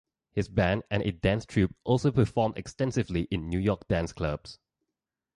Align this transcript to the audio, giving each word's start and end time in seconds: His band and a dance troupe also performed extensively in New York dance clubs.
His 0.31 0.49
band 0.49 0.81
and 0.89 1.03
a 1.03 1.11
dance 1.11 1.45
troupe 1.45 1.75
also 1.83 2.11
performed 2.11 2.57
extensively 2.57 3.27
in 3.29 3.47
New 3.47 3.59
York 3.59 3.87
dance 3.87 4.11
clubs. 4.13 4.57